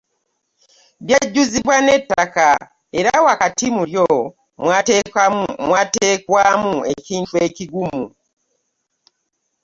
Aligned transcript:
Lyajjuzibwa 1.07 1.75
n'ettaka 1.85 2.47
era 2.99 3.13
wakati 3.27 3.65
mu 3.75 3.83
lyo 3.89 4.07
mwateekwamu 5.67 6.73
ekintu 6.93 7.33
ekigumu. 7.47 8.05